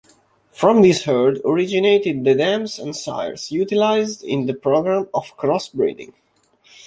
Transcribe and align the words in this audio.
From 0.51 0.81
this 0.81 1.03
herd 1.03 1.39
originated 1.45 2.23
the 2.23 2.33
dams 2.33 2.79
and 2.79 2.95
sires 2.95 3.51
utilised 3.51 4.23
in 4.23 4.47
the 4.47 4.55
program 4.55 5.07
of 5.13 5.37
crossbreeding. 5.37 6.13